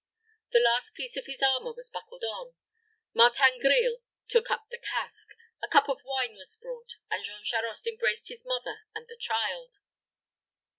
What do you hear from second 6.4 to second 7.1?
brought,